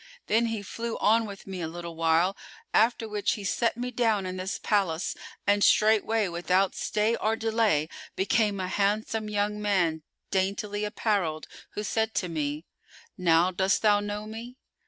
Then 0.25 0.47
he 0.47 0.63
flew 0.63 0.97
on 0.97 1.27
with 1.27 1.45
me 1.45 1.61
a 1.61 1.67
little 1.67 1.95
while, 1.95 2.35
after 2.73 3.07
which 3.07 3.33
he 3.33 3.43
set 3.43 3.77
me 3.77 3.91
down 3.91 4.25
in 4.25 4.35
this 4.37 4.57
palace 4.57 5.13
and 5.45 5.63
straightway 5.63 6.27
without 6.27 6.73
stay 6.73 7.15
or 7.17 7.35
delay 7.35 7.87
became 8.15 8.59
a 8.59 8.67
handsome 8.67 9.29
young 9.29 9.61
man 9.61 10.01
daintily 10.31 10.85
apparelled, 10.85 11.47
who 11.75 11.83
said 11.83 12.15
to 12.15 12.27
me, 12.27 12.65
'Now 13.15 13.51
dost 13.51 13.83
thou 13.83 13.99
know 13.99 14.25
me? 14.25 14.57